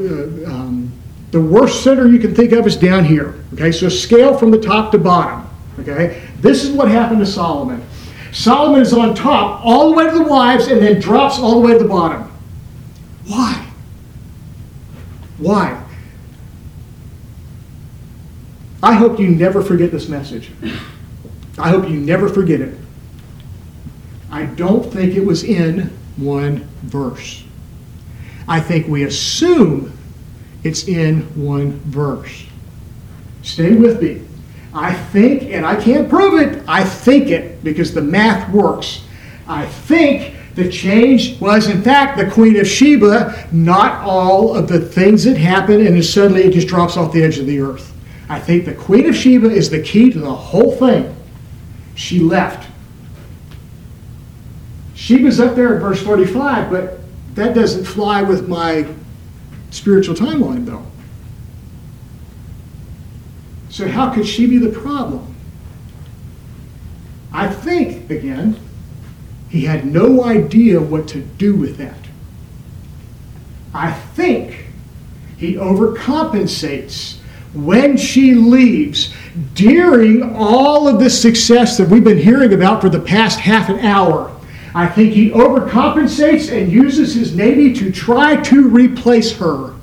[0.47, 0.91] um,
[1.31, 3.35] the worst center you can think of is down here.
[3.53, 3.71] Okay?
[3.71, 5.44] So, scale from the top to bottom.
[5.79, 6.21] Okay?
[6.39, 7.83] This is what happened to Solomon.
[8.31, 11.67] Solomon is on top all the way to the wives and then drops all the
[11.67, 12.31] way to the bottom.
[13.27, 13.65] Why?
[15.37, 15.81] Why?
[18.83, 20.51] I hope you never forget this message.
[21.57, 22.77] I hope you never forget it.
[24.29, 27.43] I don't think it was in one verse.
[28.47, 29.97] I think we assume
[30.63, 32.45] it's in one verse.
[33.43, 34.21] Stay with me.
[34.75, 39.05] I think, and I can't prove it, I think it because the math works.
[39.47, 44.81] I think the change was, in fact, the Queen of Sheba, not all of the
[44.81, 47.93] things that happen, and then suddenly it just drops off the edge of the earth.
[48.27, 51.15] I think the Queen of Sheba is the key to the whole thing.
[51.95, 52.69] She left.
[54.93, 56.99] Sheba's up there at verse 35, but
[57.35, 58.87] that doesn't fly with my
[59.71, 60.85] spiritual timeline, though.
[63.75, 65.35] So, how could she be the problem?
[67.33, 68.57] I think, again,
[69.49, 71.99] he had no idea what to do with that.
[73.73, 74.67] I think
[75.35, 77.17] he overcompensates
[77.53, 79.13] when she leaves
[79.55, 83.79] during all of this success that we've been hearing about for the past half an
[83.79, 84.33] hour.
[84.73, 89.73] I think he overcompensates and uses his navy to try to replace her.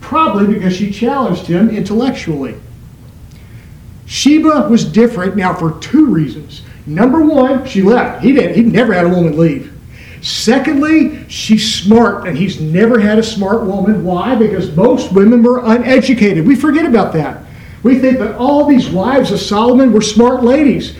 [0.00, 2.54] Probably because she challenged him intellectually.
[4.10, 6.62] Sheba was different now for two reasons.
[6.84, 8.24] Number one, she left.
[8.24, 8.56] He didn't.
[8.56, 9.72] He never had a woman leave.
[10.20, 14.04] Secondly, she's smart, and he's never had a smart woman.
[14.04, 14.34] Why?
[14.34, 16.44] Because most women were uneducated.
[16.44, 17.44] We forget about that.
[17.84, 20.96] We think that all these wives of Solomon were smart ladies.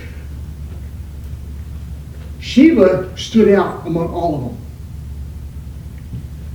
[2.39, 4.59] Sheba stood out among all of them.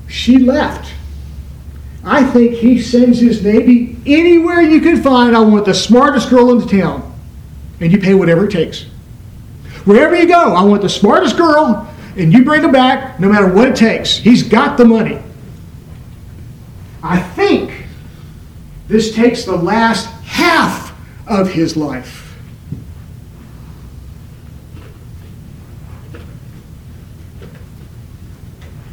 [0.08, 0.95] She left.
[2.06, 5.36] I think he sends his navy anywhere you can find.
[5.36, 7.12] I want the smartest girl in the town.
[7.80, 8.84] And you pay whatever it takes.
[9.86, 13.52] Wherever you go, I want the smartest girl, and you bring her back no matter
[13.52, 14.18] what it takes.
[14.18, 15.20] He's got the money.
[17.04, 17.86] I think
[18.88, 20.98] this takes the last half
[21.28, 22.36] of his life.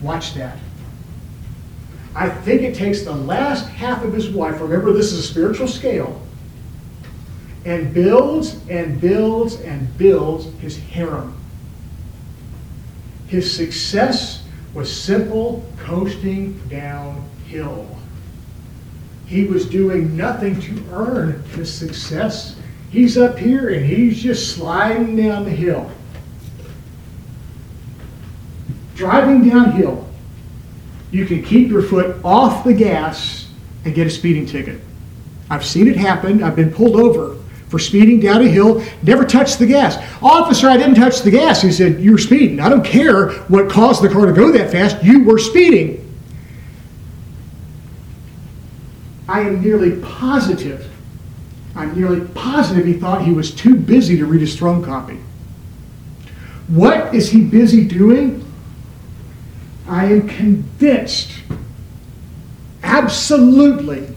[0.02, 0.58] Watch that.
[2.14, 5.68] I think it takes the last half of his life, remember this is a spiritual
[5.68, 6.20] scale,
[7.64, 11.36] and builds and builds and builds his harem.
[13.28, 14.44] His success
[14.74, 17.86] was simple coasting downhill.
[19.26, 22.56] He was doing nothing to earn his success.
[22.90, 25.90] He's up here and he's just sliding down the hill.
[28.94, 30.06] Driving downhill,
[31.12, 33.48] you can keep your foot off the gas
[33.84, 34.80] and get a speeding ticket.
[35.50, 36.42] I've seen it happen.
[36.42, 37.36] I've been pulled over
[37.68, 39.96] for speeding down a hill, never touched the gas.
[40.22, 41.62] Officer, I didn't touch the gas.
[41.62, 42.60] He said, You were speeding.
[42.60, 45.02] I don't care what caused the car to go that fast.
[45.02, 45.98] You were speeding.
[49.26, 50.90] I am nearly positive,
[51.74, 55.18] I'm nearly positive he thought he was too busy to read his throne copy.
[56.68, 58.51] What is he busy doing?
[59.88, 61.32] I am convinced,
[62.82, 64.16] absolutely,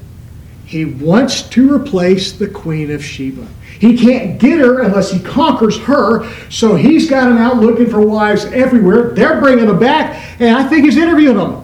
[0.66, 3.48] he wants to replace the Queen of Sheba.
[3.80, 8.02] He can't get her unless he conquers her, so he's got him out looking for
[8.02, 9.10] wives everywhere.
[9.12, 11.64] They're bringing them back, and I think he's interviewing them.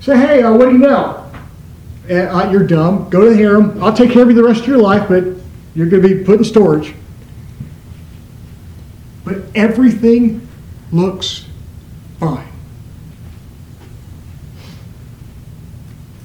[0.00, 1.20] Say, hey, uh, what do you know?
[2.10, 3.08] Uh, you're dumb.
[3.08, 3.82] Go to the harem.
[3.82, 5.24] I'll take care of you the rest of your life, but
[5.74, 6.94] you're going to be put in storage.
[9.24, 10.46] But everything
[10.92, 11.46] looks
[12.20, 12.46] fine.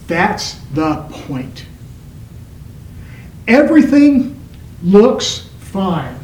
[0.10, 1.66] That's the point.
[3.47, 4.39] Everything
[4.82, 6.18] looks fine.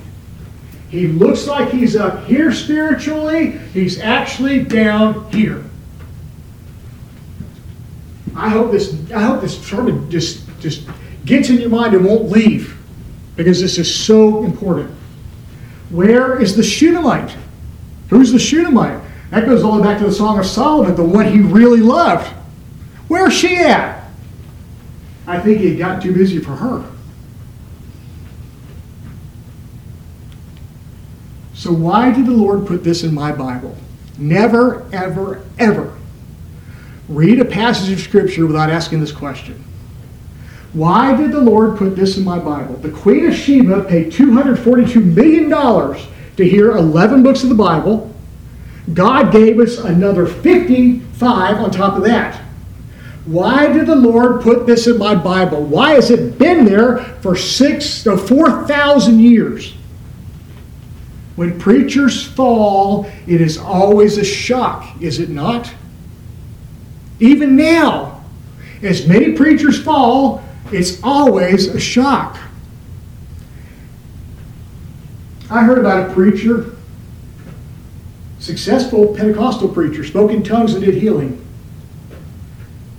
[0.90, 5.64] He looks like he's up here spiritually, he's actually down here.
[8.36, 10.88] I hope this I hope this sermon just just
[11.26, 12.76] gets in your mind and won't leave
[13.36, 14.90] because this is so important.
[15.92, 17.36] Where is the Shunammite?
[18.10, 19.02] Who's the Shunammite?
[19.30, 21.82] That goes all the way back to the Song of Solomon, the one he really
[21.82, 22.34] loved.
[23.08, 24.04] Where's she at?
[25.28, 26.92] I think he got too busy for her.
[31.54, 33.76] So, why did the Lord put this in my Bible?
[34.18, 35.96] Never, ever, ever
[37.08, 39.64] read a passage of Scripture without asking this question.
[40.74, 42.76] Why did the Lord put this in my Bible?
[42.76, 48.14] The Queen of Sheba paid $242 million to hear 11 books of the Bible.
[48.94, 52.45] God gave us another 55 on top of that.
[53.26, 55.64] Why did the Lord put this in my Bible?
[55.64, 59.74] Why has it been there for six or four thousand years?
[61.36, 65.74] When preachers fall, it is always a shock, is it not?
[67.20, 68.24] Even now,
[68.82, 72.38] as many preachers fall, it's always a shock.
[75.50, 76.76] I heard about a preacher,
[78.40, 81.45] successful Pentecostal preacher, spoke in tongues and did healing.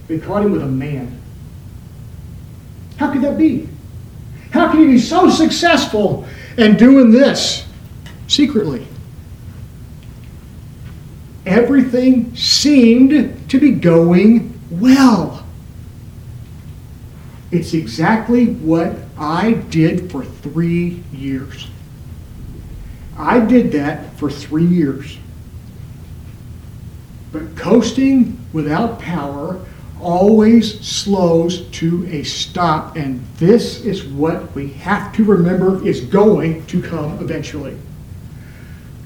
[0.09, 1.21] They caught him with a man.
[2.97, 3.69] How could that be?
[4.51, 6.27] How can he be so successful
[6.57, 7.67] and doing this
[8.27, 8.87] secretly?
[11.47, 15.47] everything seemed to be going well.
[17.53, 21.69] It's exactly what I did for three years.
[23.17, 25.17] I did that for three years.
[27.33, 29.65] But coasting without power
[30.01, 36.64] always slows to a stop, and this is what we have to remember is going
[36.66, 37.76] to come eventually.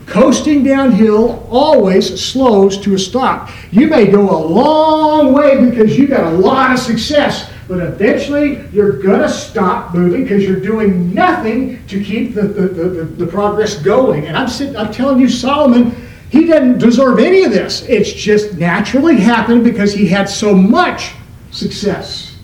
[0.07, 3.51] Coasting downhill always slows to a stop.
[3.71, 8.67] You may go a long way because you got a lot of success, but eventually
[8.73, 13.27] you're going to stop moving because you're doing nothing to keep the, the, the, the,
[13.29, 14.27] progress going.
[14.27, 15.95] And I'm, sitting, I'm telling you, Solomon,
[16.31, 17.83] he didn't deserve any of this.
[17.83, 21.13] It's just naturally happened because he had so much
[21.51, 22.39] success.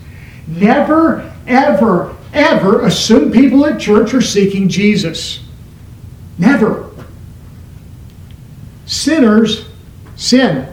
[0.45, 5.39] Never, ever, ever assume people at church are seeking Jesus.
[6.37, 6.91] Never.
[8.85, 9.65] Sinners
[10.17, 10.67] sin.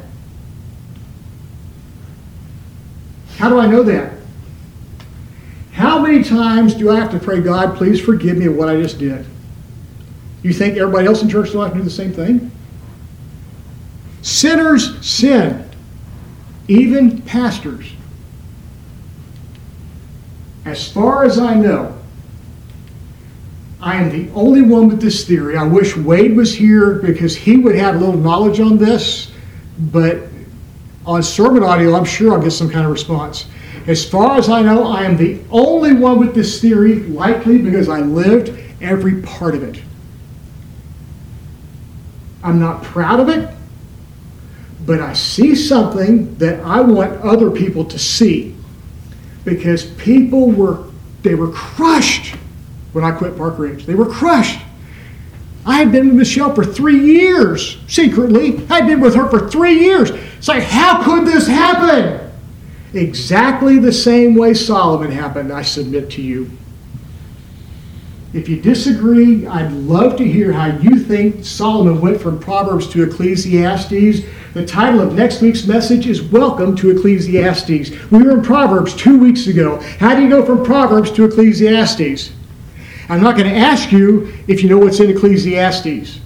[3.37, 4.13] How do I know that?
[5.73, 8.81] How many times do I have to pray, God, please forgive me of what I
[8.81, 9.25] just did?
[10.43, 12.51] You think everybody else in church will have to do the same thing?
[14.25, 15.69] Sinners sin,
[16.67, 17.93] even pastors.
[20.65, 21.95] As far as I know,
[23.83, 25.59] I am the only one with this theory.
[25.59, 29.31] I wish Wade was here because he would have a little knowledge on this,
[29.79, 30.23] but
[31.05, 33.45] on sermon audio, I'm sure I'll get some kind of response.
[33.87, 37.91] As far as I know, I am the only one with this theory, likely because
[37.91, 39.83] I lived every part of it.
[42.43, 43.55] I'm not proud of it,
[44.87, 48.55] but I see something that I want other people to see
[49.45, 50.85] because people were
[51.23, 52.37] they were crushed
[52.93, 53.87] when I quit Park Ridge.
[53.87, 54.61] They were crushed.
[55.67, 58.59] I had been with Michelle for three years secretly.
[58.69, 60.11] I had been with her for three years.
[60.11, 62.31] It's like, how could this happen?
[62.93, 66.51] Exactly the same way Solomon happened, I submit to you.
[68.35, 73.03] If you disagree, I'd love to hear how you think Solomon went from Proverbs to
[73.05, 74.27] Ecclesiastes.
[74.55, 77.91] The title of next week's message is Welcome to Ecclesiastes.
[78.13, 79.81] We were in Proverbs two weeks ago.
[79.99, 82.31] How do you go from Proverbs to Ecclesiastes?
[83.09, 86.21] I'm not going to ask you if you know what's in Ecclesiastes.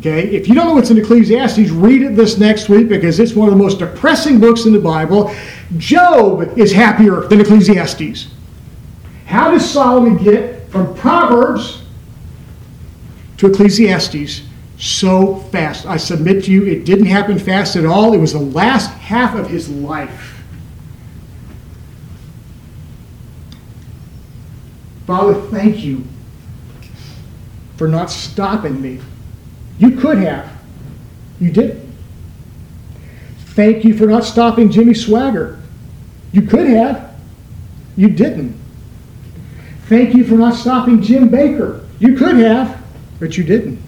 [0.00, 0.30] Okay?
[0.30, 3.46] If you don't know what's in Ecclesiastes, read it this next week because it's one
[3.46, 5.32] of the most depressing books in the Bible.
[5.78, 8.34] Job is happier than Ecclesiastes.
[9.26, 11.82] How does Solomon get from Proverbs
[13.36, 14.49] to Ecclesiastes
[14.80, 15.86] so fast?
[15.86, 18.14] I submit to you, it didn't happen fast at all.
[18.14, 20.42] It was the last half of his life.
[25.06, 26.04] Father, thank you
[27.76, 29.00] for not stopping me.
[29.78, 30.50] You could have.
[31.40, 31.90] You didn't.
[33.38, 35.60] Thank you for not stopping Jimmy Swaggart.
[36.32, 37.18] You could have.
[37.96, 38.58] You didn't.
[39.88, 41.84] Thank you for not stopping Jim Bakker.
[41.98, 42.80] You could have,
[43.18, 43.82] but you didn't.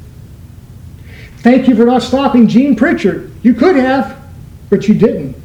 [1.43, 3.33] Thank you for not stopping Gene Pritchard.
[3.43, 4.23] You could have,
[4.71, 5.37] but you didn't.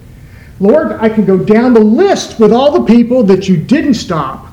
[0.59, 4.47] Lord, I can go down the list with all the people that you didn't stop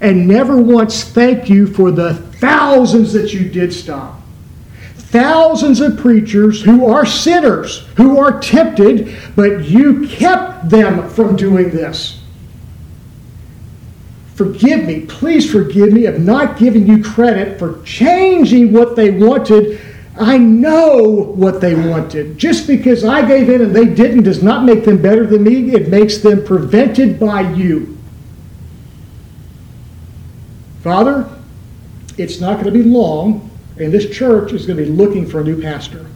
[0.00, 4.20] and never once thank you for the thousands that you did stop.
[4.96, 11.70] Thousands of preachers who are sinners, who are tempted, but you kept them from doing
[11.70, 12.20] this.
[14.36, 19.80] Forgive me, please forgive me of not giving you credit for changing what they wanted.
[20.20, 21.02] I know
[21.34, 22.36] what they wanted.
[22.36, 25.72] Just because I gave in and they didn't does not make them better than me,
[25.72, 27.96] it makes them prevented by you.
[30.82, 31.26] Father,
[32.18, 35.40] it's not going to be long, and this church is going to be looking for
[35.40, 36.06] a new pastor.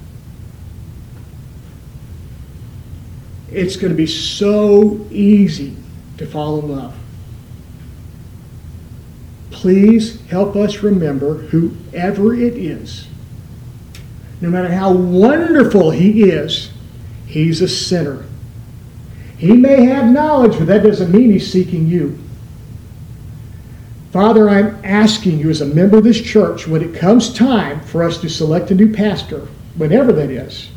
[3.50, 5.76] It's going to be so easy
[6.18, 6.94] to fall in love.
[9.50, 13.06] Please help us remember whoever it is,
[14.44, 16.70] no matter how wonderful he is,
[17.26, 18.26] he's a sinner.
[19.38, 22.18] He may have knowledge, but that doesn't mean he's seeking you.
[24.12, 28.04] Father, I'm asking you as a member of this church, when it comes time for
[28.04, 30.68] us to select a new pastor, whenever that is,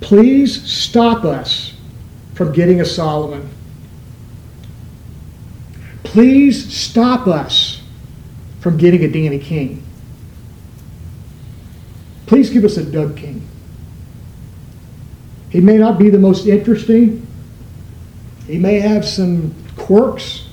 [0.00, 1.74] please stop us
[2.34, 3.50] from getting a Solomon.
[6.04, 7.82] Please stop us
[8.60, 9.85] from getting a Danny King.
[12.26, 13.46] Please give us a Doug King.
[15.50, 17.26] He may not be the most interesting.
[18.46, 20.48] He may have some quirks.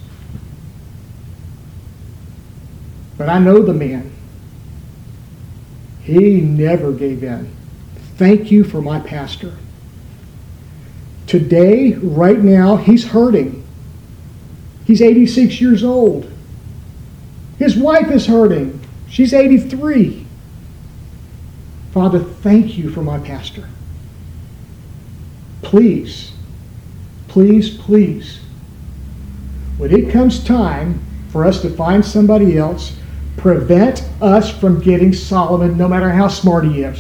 [3.18, 4.12] But I know the man.
[6.02, 7.54] He never gave in.
[8.18, 9.56] Thank you for my pastor.
[11.28, 13.64] Today, right now, he's hurting.
[14.86, 16.32] He's 86 years old.
[17.58, 18.80] His wife is hurting.
[19.08, 20.23] She's 83.
[21.94, 23.70] Father, thank you for my pastor.
[25.62, 26.32] Please,
[27.28, 28.40] please, please,
[29.78, 32.98] when it comes time for us to find somebody else,
[33.38, 37.00] prevent us from getting Solomon, no matter how smart he is.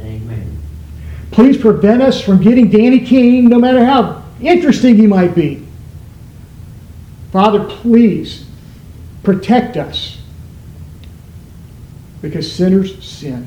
[0.00, 0.58] Amen.
[1.32, 5.66] Please prevent us from getting Danny King, no matter how interesting he might be.
[7.30, 8.46] Father, please
[9.22, 10.18] protect us
[12.22, 13.46] because sinners sin.